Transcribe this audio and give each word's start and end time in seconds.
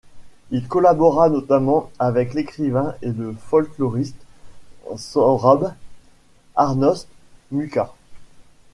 Il 0.49 0.67
collabora 0.67 1.29
notamment 1.29 1.91
avec 1.99 2.33
l'écrivain 2.33 2.95
et 3.03 3.13
folkloriste 3.45 4.15
sorabe 4.97 5.75
Arnost 6.55 7.07
Muka. 7.51 7.93